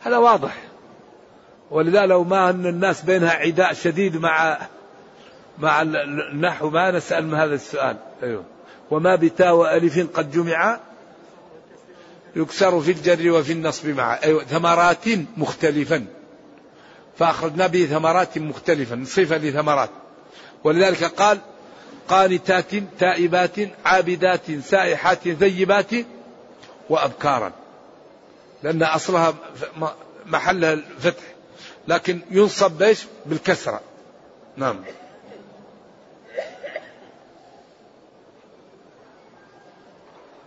[0.00, 0.56] هذا واضح.
[1.70, 4.58] ولذا لو ما أن الناس بينها عداء شديد مع
[5.58, 7.96] مع النحو ما نسأل من هذا السؤال.
[8.22, 8.44] أيوه.
[8.90, 10.80] وما بتاء وألف قد جمع
[12.36, 14.44] يكسر في الجر وفي النصب معا أيوه.
[14.44, 15.04] ثمرات
[15.36, 16.06] مختلفا.
[17.18, 19.90] فأخرجنا به ثمرات مختلفا صفة لثمرات.
[20.64, 21.38] ولذلك قال
[22.08, 25.90] قانتات تائبات عابدات سائحات ثيبات
[26.88, 27.52] وأبكارا.
[28.62, 29.34] لأن أصلها
[30.26, 31.22] محلها الفتح
[31.88, 33.80] لكن ينصب بإيش؟ بالكسرة.
[34.56, 34.84] نعم.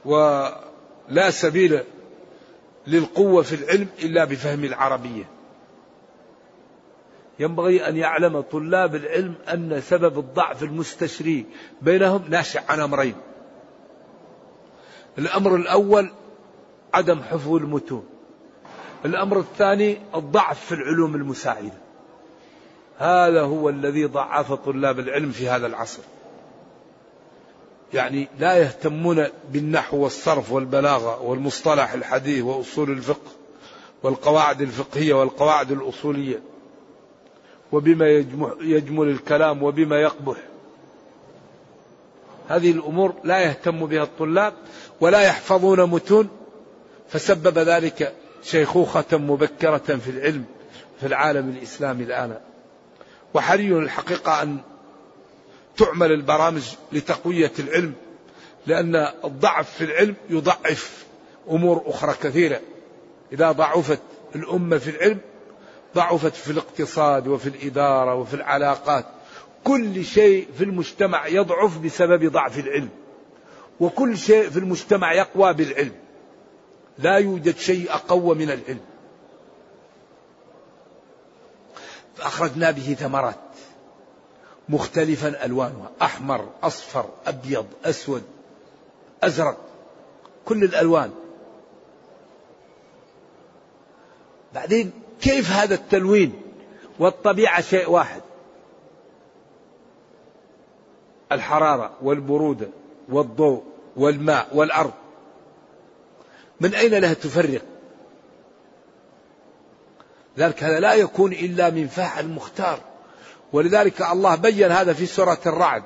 [0.06, 1.84] ولا سبيل
[2.88, 5.35] للقوة في العلم إلا بفهم العربية.
[7.39, 11.45] ينبغي أن يعلم طلاب العلم أن سبب الضعف المستشري
[11.82, 13.15] بينهم ناشئ عن أمرين.
[15.17, 16.12] الأمر الأول
[16.93, 18.06] عدم حفظ المتون.
[19.06, 21.78] الأمر الثاني الضعف في العلوم المساعدة.
[22.98, 26.02] هذا هو الذي ضعف طلاب العلم في هذا العصر.
[27.93, 33.32] يعني لا يهتمون بالنحو والصرف والبلاغة والمصطلح الحديث وأصول الفقه
[34.04, 36.55] والقواعد الفقهية والقواعد الأصولية.
[37.76, 38.10] وبما
[38.62, 40.38] يجمل الكلام وبما يقبح.
[42.50, 44.54] هذه الأمور لا يهتم بها الطلاب
[45.02, 46.30] ولا يحفظون متون
[47.10, 50.46] فسبب ذلك شيخوخة مبكرة في العلم
[51.00, 52.38] في العالم الإسلامي الآن.
[53.34, 54.58] وحري الحقيقة أن
[55.78, 57.94] تعمل البرامج لتقوية العلم
[58.68, 61.06] لأن الضعف في العلم يضعف
[61.50, 62.62] أمور أخرى كثيرة.
[63.34, 64.02] إذا ضعفت
[64.36, 65.20] الأمة في العلم
[65.96, 69.06] ضعفت في الاقتصاد وفي الإدارة وفي العلاقات.
[69.64, 72.90] كل شيء في المجتمع يضعف بسبب ضعف العلم.
[73.80, 75.96] وكل شيء في المجتمع يقوى بالعلم.
[77.00, 78.80] لا يوجد شيء أقوى من العلم.
[82.16, 83.36] فأخرجنا به ثمرات.
[84.70, 85.92] مختلفا ألوانها.
[86.02, 88.24] أحمر أصفر أبيض أسود
[89.24, 89.58] أزرق.
[90.46, 91.12] كل الألوان.
[94.54, 96.41] بعدين كيف هذا التلوين
[96.99, 98.21] والطبيعة شيء واحد؟
[101.32, 102.67] الحرارة والبرودة
[103.10, 103.63] والضوء
[103.95, 104.93] والماء والأرض.
[106.62, 107.62] من أين لها تفرق؟
[110.38, 112.80] ذلك هذا لا يكون إلا من فاعل مختار
[113.54, 115.84] ولذلك الله بين هذا في سورة الرعد.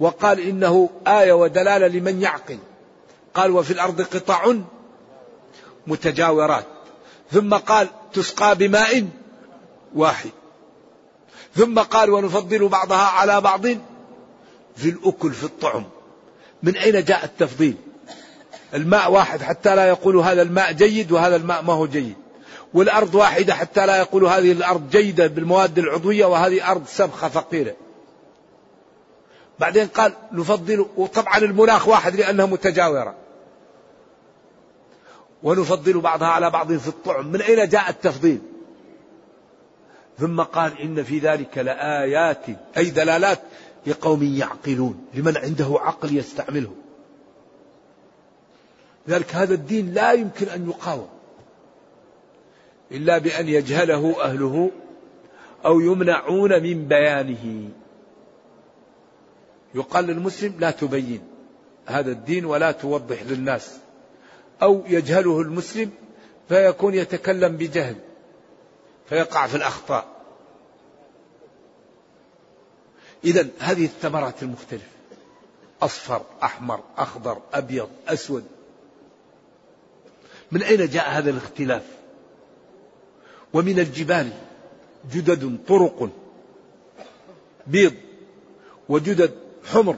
[0.00, 2.58] وقال إنه آية ودلالة لمن يعقل.
[3.34, 4.54] قال وفي الأرض قطع
[5.86, 6.77] متجاورات.
[7.32, 9.06] ثم قال تسقى بماء
[9.94, 10.30] واحد.
[11.56, 13.66] ثم قال ونفضل بعضها على بعض
[14.76, 15.84] في الأكل في الطعم.
[16.62, 17.74] من أين جاء التفضيل؟
[18.74, 22.16] الماء واحد حتى لا يقول هذا الماء جيد وهذا الماء ما هو جيد.
[22.74, 27.74] والأرض واحدة حتى لا يقول هذه الأرض جيدة بالمواد العضوية وهذه أرض سبخة فقيرة.
[29.58, 33.14] بعدين قال نفضل وطبعا المناخ واحد لأنها متجاورة.
[35.42, 37.26] ونفضل بعضها على بعض في الطعم.
[37.26, 38.38] من أين جاء التفضيل؟
[40.18, 42.46] ثم قال إن في ذلك لآيات
[42.76, 43.40] أي دلالات
[43.86, 46.72] لقوم يعقلون لمن عنده عقل يستعمله.
[49.08, 51.08] لذلك هذا الدين لا يمكن أن يقاوم.
[52.92, 54.70] إلا بأن يجهله أهله
[55.66, 57.68] أو يمنعون من بيانه.
[59.74, 61.20] يقال للمسلم لا تبين
[61.86, 63.78] هذا الدين ولا توضح للناس.
[64.62, 65.90] أو يجهله المسلم
[66.48, 67.96] فيكون يتكلم بجهل
[69.08, 70.06] فيقع في الأخطاء.
[73.24, 74.86] إذا هذه الثمرات المختلفة
[75.82, 78.44] أصفر أحمر أخضر أبيض أسود.
[80.52, 81.82] من أين جاء هذا الاختلاف؟
[83.52, 84.30] ومن الجبال
[85.12, 86.10] جدد طرق
[87.66, 87.94] بيض
[88.88, 89.34] وجدد
[89.72, 89.96] حمر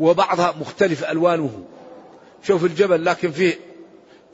[0.00, 1.64] وبعضها مختلف ألوانه.
[2.42, 3.69] شوف الجبل لكن فيه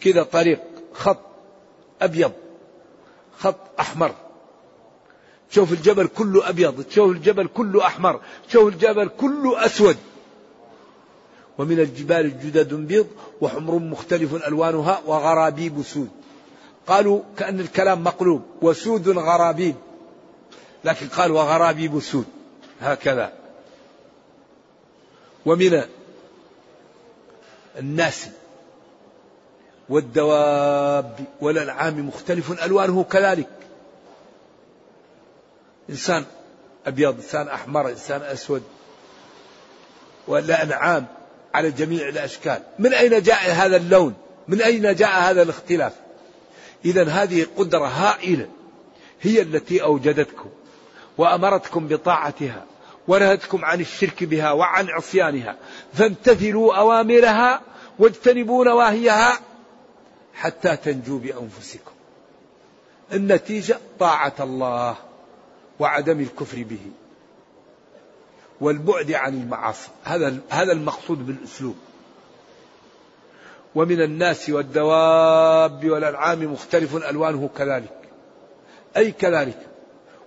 [0.00, 0.60] كذا طريق
[0.92, 1.20] خط
[2.02, 2.32] أبيض
[3.38, 4.14] خط أحمر.
[5.50, 9.96] شوف الجبل كله أبيض تشوف الجبل كله أحمر تشوف الجبل كله أسود.
[11.58, 13.06] ومن الجبال جدد بيض
[13.40, 16.08] وحمر مختلف ألوانها وغرابيب سود.
[16.86, 19.74] قالوا كأن الكلام مقلوب وسود غرابيب.
[20.84, 22.26] لكن قال وغرابيب سود.
[22.80, 23.32] هكذا.
[25.46, 25.82] ومن
[27.78, 28.28] الناس
[29.88, 33.48] والدواب والأنعام مختلف ألوانه كذلك.
[35.90, 36.24] إنسان
[36.86, 38.62] أبيض إنسان أحمر إنسان أسود.
[40.28, 41.06] والأنعام
[41.54, 42.62] على جميع الأشكال.
[42.78, 44.14] من أين جاء هذا اللون؟
[44.48, 45.92] من أين جاء هذا الاختلاف؟
[46.84, 48.48] إذا هذه قدرة هائلة
[49.22, 50.50] هي التي أوجدتكم
[51.18, 52.64] وأمرتكم بطاعتها
[53.08, 55.56] ونهتكم عن الشرك بها وعن عصيانها.
[55.94, 57.60] فامتثلوا أوامرها
[57.98, 59.38] واجتنبوا نواهيها
[60.36, 61.92] حتى تنجوا بأنفسكم.
[63.12, 64.96] النتيجة طاعة الله
[65.80, 66.80] وعدم الكفر به
[68.60, 69.88] والبعد عن المعاصي.
[70.04, 71.76] هذا هذا المقصود بالأسلوب.
[73.74, 77.98] ومن الناس والدواب والأنعام مختلف ألوانه كذلك.
[78.96, 79.58] أي كذلك.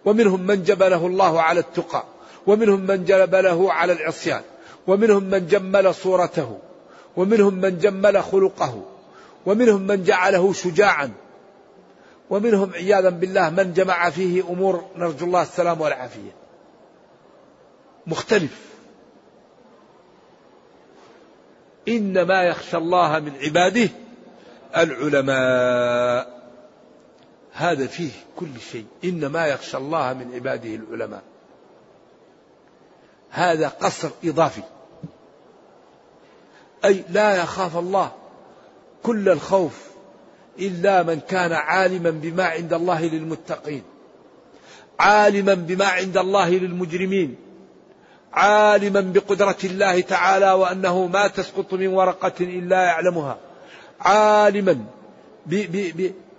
[0.05, 2.03] ومنهم من جبله الله على التقى.
[2.47, 4.41] ومنهم من جبله على العصيان.
[4.87, 6.59] ومنهم من جمل صورته.
[7.17, 8.85] ومنهم من جمل خلقه.
[9.49, 11.11] ومنهم من جعله شجاعا.
[12.29, 16.31] ومنهم عياذا بالله من جمع فيه أمور نرجو الله السلام والعافية.
[18.07, 18.59] مختلف.
[21.87, 23.89] إنما يخشى الله من عباده
[24.77, 26.39] العلماء.
[27.53, 28.85] هذا فيه كل شيء.
[29.03, 31.23] إنما يخشى الله من عباده العلماء.
[33.29, 34.63] هذا قصر إضافي.
[36.85, 38.18] أي لا يخاف الله
[39.03, 39.89] كل الخوف
[40.59, 43.83] إلا من كان عالما بما عند الله للمتقين
[44.99, 47.35] عالما بما عند الله للمجرمين
[48.33, 53.37] عالما بقدرة الله تعالى وأنه ما تسقط من ورقة إلا يعلمها
[53.99, 54.85] عالما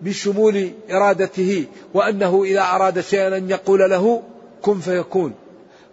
[0.01, 4.23] بشمول إرادته وأنه إذا أراد شيئا أن يقول له
[4.63, 5.35] كن فيكون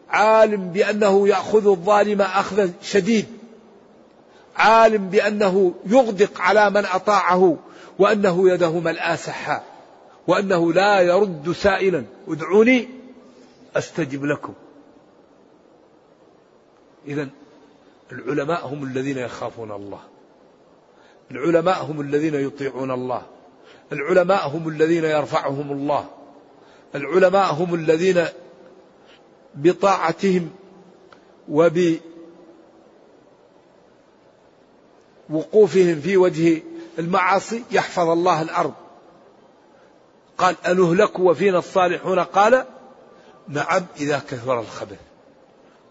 [0.10, 3.26] عالم بأنه يأخذ الظالم أخذا شديد
[4.58, 7.58] عالم بأنه يغدق على من أطاعه
[8.00, 9.64] وأنه يده ملآ سحاء
[10.28, 12.04] وأنه لا يرد سائلا.
[12.28, 12.90] ادعوني
[13.76, 14.54] أستجب لكم.
[17.08, 17.28] إذا
[18.12, 20.00] العلماء هم الذين يخافون الله.
[21.32, 23.22] العلماء هم الذين يطيعون الله.
[23.92, 26.06] العلماء هم الذين يرفعهم الله.
[26.96, 28.26] العلماء هم الذين
[29.56, 30.50] بطاعتهم
[35.30, 36.62] وبوقوفهم في وجه
[37.00, 38.74] المعاصي يحفظ الله الأرض.
[40.38, 42.66] قال أنهلك وفينا الصالحون؟ قال
[43.48, 45.00] نعم إذا كثر الخبث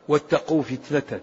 [0.09, 1.21] واتقوا فتنة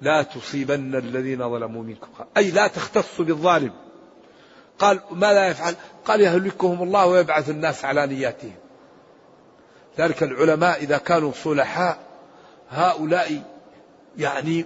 [0.00, 2.08] لا تصيبن الذين ظلموا منكم.
[2.36, 3.72] أي لا تختصوا بالظالم.
[4.78, 5.74] قال ماذا يفعل؟
[6.04, 8.54] قال يهلكهم الله ويبعث الناس على نياتهم.
[9.98, 11.98] ذلك العلماء إذا كانوا صلحاء
[12.70, 13.42] هؤلاء
[14.18, 14.64] يعني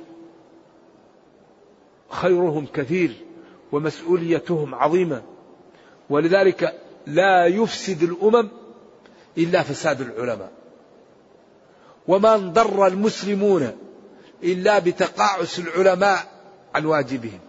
[2.15, 3.17] خيرهم كثير
[3.73, 5.23] ومسؤوليتهم عظيمة.
[6.11, 8.49] ولذلك لا يفسد الأمم
[9.39, 10.51] إلا فساد العلماء.
[12.09, 13.73] وما انضر المسلمون
[14.45, 16.27] إلا بتقاعس العلماء
[16.75, 17.41] عن واجبهم.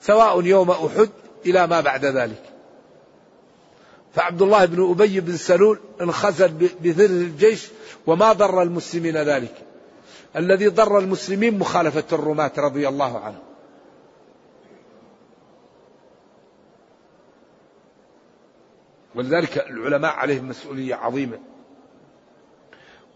[0.00, 1.08] سواء يوم أحد
[1.46, 2.42] إلى ما بعد ذلك.
[4.14, 6.48] فعبد الله بن أبي بن سلول انخزل
[6.80, 7.68] بذر الجيش
[8.06, 9.67] وما ضر المسلمين ذلك.
[10.36, 13.48] الذي ضر المسلمين مخالفة الرماة رضي الله عنهم
[19.14, 21.38] ولذلك العلماء عليهم مسؤولية عظيمة.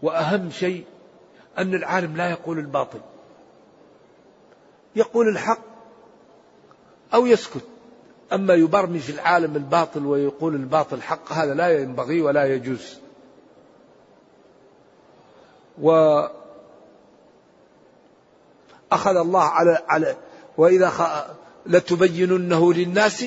[0.01, 0.85] وأهم شيء
[1.57, 2.99] أن العالم لا يقول الباطل.
[4.95, 5.59] يقول الحق
[7.13, 7.65] أو يسكت.
[8.33, 12.99] أما يبرمج العالم الباطل ويقول الباطل حق هذا لا ينبغي ولا يجوز.
[15.81, 15.91] و
[18.93, 20.15] أخذ الله على على
[20.57, 20.91] وإذا
[21.65, 23.25] لتبيننه للناس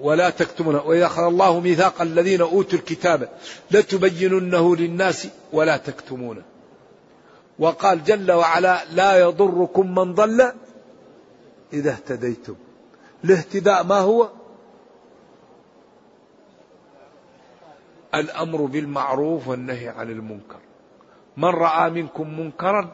[0.00, 3.28] ولا تكتمونه وإذا أخذ الله ميثاق الذين أوتوا الكتاب
[3.70, 6.42] لتبيننه للناس ولا تكتمونه
[7.58, 10.52] وقال جل وعلا لا يضركم من ضل
[11.72, 12.54] إذا اهتديتم.
[13.24, 14.28] الاهتداء ما هو؟
[18.14, 20.58] الأمر بالمعروف والنهي عن المنكر.
[21.36, 22.92] من رأى منكم منكرا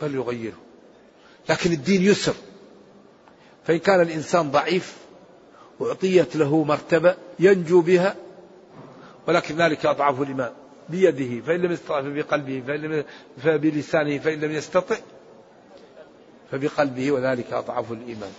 [0.00, 0.58] فليغيره.
[1.50, 2.34] لكن الدين يسر.
[3.66, 4.96] فإن كان الإنسان ضعيف
[5.82, 8.16] أعطيت له مرتبة ينجو بها
[9.28, 10.52] ولكن ذلك أضعف الإيمان
[10.88, 13.04] بيده فإن لم يستطع فبقلبه فإن لم
[13.42, 14.96] فبلسانه فإن لم يستطع
[16.50, 18.32] فبقلبه وذلك أضعف الإيمان.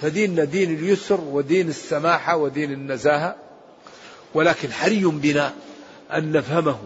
[0.00, 3.36] فديننا دين اليسر ودين السماحة ودين النزاهة
[4.34, 5.52] ولكن حري بنا
[6.12, 6.78] أن نفهمه.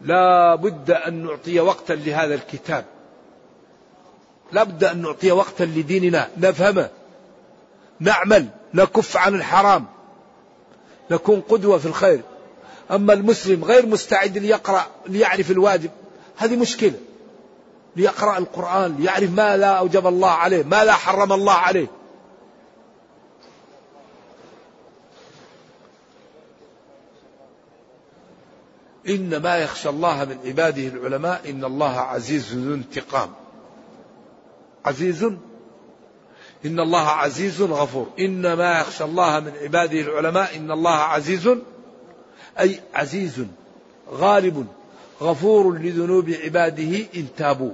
[0.00, 2.84] لا بد أن نعطي وقتا لهذا الكتاب.
[4.52, 6.28] لا بد أن نعطي وقتا لديننا.
[6.36, 6.90] نفهمه
[8.00, 8.48] نعمل.
[8.74, 9.86] نكف عن الحرام.
[11.10, 12.20] نكون قدوة في الخير.
[12.90, 15.90] أما المسلم غير مستعد ليقرأ ليعرف الواجب
[16.36, 17.00] هذه مشكلة.
[17.96, 21.86] ليقرأ القرآن ليعرف ما لا أوجب الله عليه ما لا حرم الله عليه.
[29.08, 33.30] إنما يخشى الله من عباده العلماء إن الله عزيز ذو انتقام.
[34.84, 35.24] عزيز.
[36.66, 38.06] إن الله عزيز غفور.
[38.18, 40.56] إنما يخشى الله من عباده العلماء.
[40.56, 41.48] إن الله عزيز.
[42.60, 43.44] أي عزيز.
[44.10, 44.66] غالب.
[45.22, 47.72] غفور لذنوب عباده إن تابوا.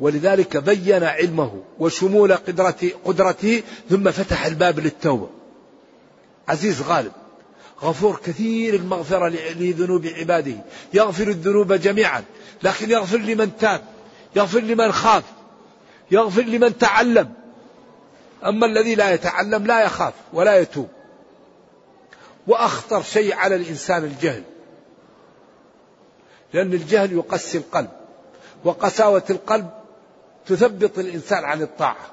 [0.00, 5.28] ولذلك بين علمه وشمول قدرته, قدرته ثم فتح الباب للتوبة.
[6.48, 7.12] عزيز غالب.
[7.82, 10.56] غفور كثير المغفرة لذنوب عباده.
[10.94, 12.24] يغفر الذنوب جميعا.
[12.62, 13.93] لكن يغفر لمن تاب.
[14.36, 15.24] يغفر لمن خاف
[16.10, 17.34] يغفر لمن تعلم.
[18.44, 20.88] أما الذي لا يتعلم لا يخاف ولا يتوب.
[22.46, 24.42] وأخطر شيء على الإنسان الجهل.
[26.52, 27.90] لأن الجهل يقسي القلب
[28.64, 29.70] وقساوة القلب
[30.46, 32.06] تثبط الإنسان عن الطاعة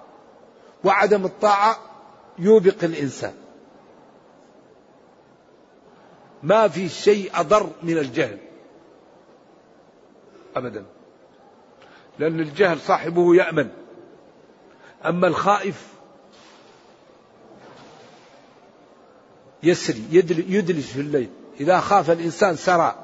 [0.83, 1.79] وعدم الطاعة
[2.39, 3.33] يوبق الإنسان.
[6.43, 8.37] ما في شيء أضر من الجهل.
[10.55, 10.85] أبدا.
[12.19, 13.69] لأن الجهل صاحبه يأمن.
[15.05, 15.87] أما الخائف
[19.63, 21.29] يسري يدلج في الليل.
[21.59, 22.95] إذا خاف الإنسان سرى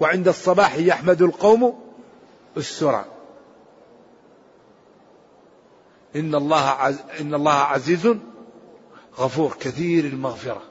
[0.00, 1.80] وعند الصباح يحمد القوم
[2.56, 3.04] السرى.
[6.16, 8.16] إن الله عز إن الله عزيز
[9.18, 10.62] غفور كثير المغفرة.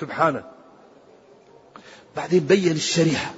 [0.00, 0.44] سبحانه.
[2.16, 3.34] بعدين بين الشريحة.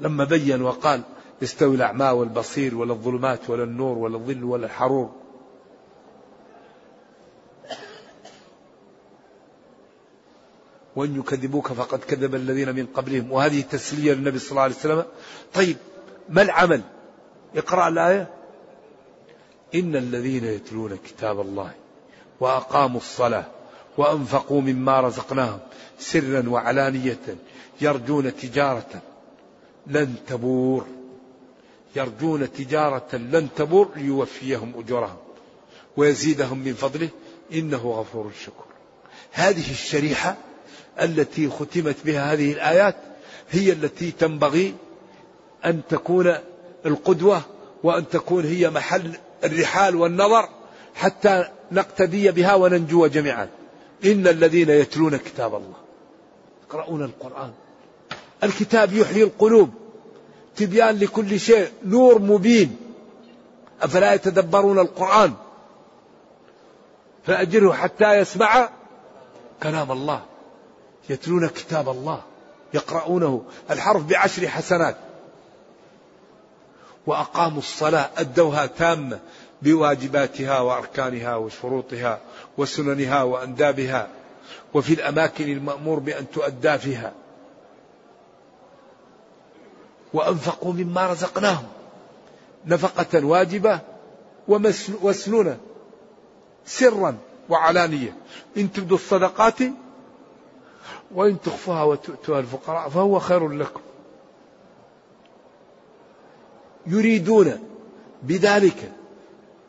[0.00, 1.02] لما بين وقال
[1.44, 5.10] يستوي الأعمى والبصير ولا الظلمات ولا النور ولا الظل ولا الحرور
[10.96, 13.32] وإن يكذبوك فقد كذب الذين من قبلهم.
[13.32, 15.04] وهذه تسلية للنبي صلى الله عليه وسلم.
[15.54, 15.76] طيب
[16.28, 16.82] ما العمل؟
[17.56, 18.30] اقرأ الآية.
[19.74, 21.70] إن الذين يتلون كتاب الله
[22.40, 23.44] وأقاموا الصلاة
[23.98, 25.58] وأنفقوا مما رزقناهم
[25.98, 27.36] سرا وعلانية
[27.80, 29.02] يرجون تجارة
[29.86, 30.86] لن تبور.
[31.96, 35.16] يرجون تجارة لن تبور ليوفيهم أجورهم
[35.96, 37.08] ويزيدهم من فضله.
[37.52, 38.66] إنه غفور شكور.
[39.32, 40.36] هذه الشريحة
[41.00, 42.96] التي ختمت بها هذه الآيات
[43.50, 44.74] هي التي تنبغي
[45.64, 46.34] أن تكون
[46.86, 47.42] القدوة
[47.82, 49.12] وأن تكون هي محل
[49.44, 50.48] الرحال والنظر
[50.94, 53.48] حتى نقتدي بها وننجو جميعا.
[54.04, 55.76] إن الذين يتلون كتاب الله
[56.66, 57.52] يقرؤون القرآن.
[58.44, 59.70] الكتاب يحيي القلوب.
[60.56, 62.76] تبيان لكل شيء نور مبين.
[63.82, 65.32] أفلا يتدبرون القرآن؟
[67.26, 68.68] فأجره حتى يسمع
[69.62, 70.22] كلام الله
[71.10, 72.22] يتلون كتاب الله
[72.74, 74.96] يقرؤونه الحرف بعشر حسنات.
[77.06, 79.20] وأقاموا الصلاة أدوها تامة
[79.62, 82.20] بواجباتها وأركانها وشروطها
[82.58, 84.08] وسننها وأندابها
[84.74, 87.12] وفي الأماكن المأمور بأن تؤدى فيها.
[90.14, 91.66] وأنفقوا مما رزقناهم.
[92.66, 93.80] نفقة واجبة
[94.48, 95.56] ومسنونة
[96.66, 97.16] سرا
[97.48, 98.16] وعلانية.
[98.56, 99.58] إن تبدوا الصدقات
[101.14, 103.80] وإن تخفوها وتؤتوها الفقراء فهو خير لكم.
[106.86, 107.58] يريدون
[108.22, 108.92] بذلك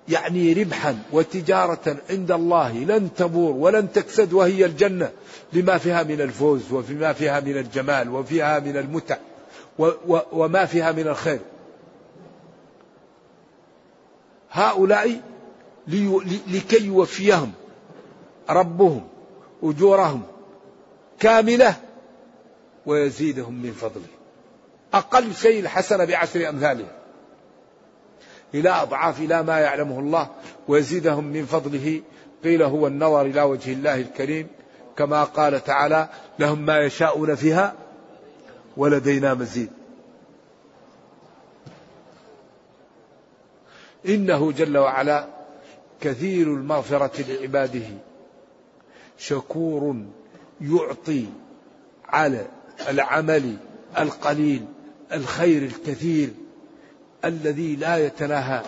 [0.10, 5.12] يعني ربحا وتجارة عند الله لن تبور ولن تكسد وهي الجنة.
[5.54, 9.18] لما فيها من الفوز وفيما فيها من الجمال وفيها من المتع.
[10.32, 11.40] وما فيها من الخير.
[14.52, 15.22] هؤلاء
[16.48, 17.52] لكي يوفيهم
[18.50, 19.08] ربهم
[19.64, 20.22] أجورهم
[21.20, 21.76] كاملة
[22.86, 24.08] ويزيدهم من فضله.
[24.94, 26.92] أقل شيء الحسنة بعشر أمثالها
[28.54, 30.30] إلى أضعاف إلى ما يعلمه الله
[30.68, 32.02] ويزيدهم من فضله.
[32.44, 34.48] قيل هو النظر إلى وجه الله الكريم
[34.98, 36.10] كما قال تعالى
[36.40, 37.74] لهم ما يشاءون فيها
[38.78, 39.70] ولدينا مزيد.
[44.08, 45.28] إنه جل وعلا
[46.02, 47.88] كثير المغفرة لعباده.
[49.18, 49.96] شكور
[50.62, 51.26] يعطي
[52.06, 52.46] على
[52.90, 53.58] العمل
[53.98, 54.66] القليل
[55.14, 56.30] الخير الكثير
[57.26, 58.64] الذي لا يتناهى.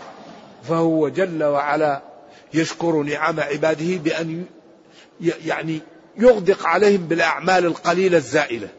[0.63, 2.01] فهو جل وعلا
[2.53, 4.45] يشكر نعم عباده بأن
[5.21, 5.79] يعني
[6.17, 8.67] يغدق عليهم بالأعمال القليلة الزائلة.
[8.67, 8.76] نعم.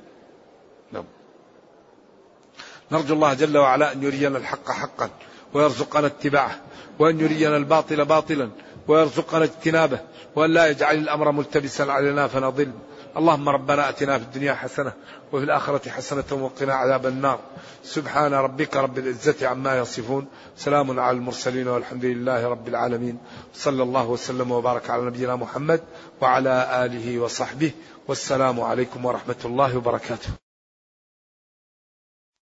[2.93, 5.11] نرجو الله جل وعلا أن يرينا الحق حقا
[5.55, 6.61] ويرزقنا اتباعه
[6.99, 8.51] وأن يرينا الباطل باطلا
[8.89, 10.01] ويرزقنا اجتنابه
[10.37, 12.71] وأن لا يجعل الأمر ملتبسا علينا فنضل
[13.17, 14.93] اللهم ربنا أتنا في الدنيا حسنة
[15.33, 17.39] وفي الآخرة حسنة وقنا عذاب النار.
[17.85, 20.27] سبحان ربك رب العزة عما يصفون.
[20.57, 23.19] سلام على المرسلين والحمد لله رب العالمين.
[23.55, 25.81] صلى الله وسلم وبارك على نبينا محمد
[26.21, 27.71] وعلى آله وصحبه.
[28.09, 30.48] والسلام عليكم ورحمة الله وبركاته.